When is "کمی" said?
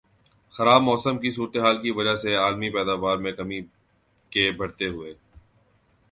3.31-3.59